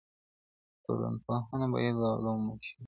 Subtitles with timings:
[0.83, 2.73] ټولنپوهنه بايد د علومو مشره وي.